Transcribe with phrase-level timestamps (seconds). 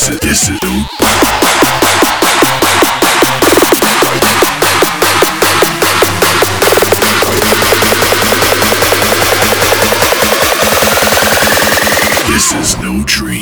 [0.00, 0.48] This
[12.54, 13.39] is no dream.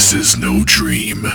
[0.00, 1.26] This is no dream.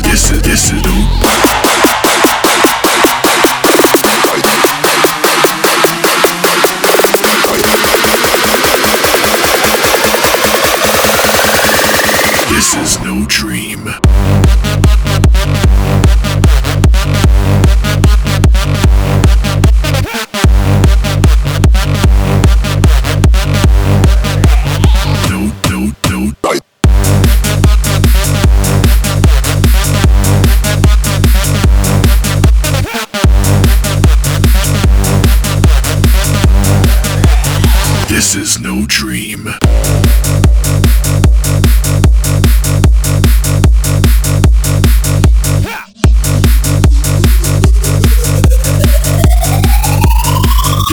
[0.00, 1.22] This is this is no.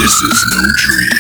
[0.10, 1.19] This is no dream.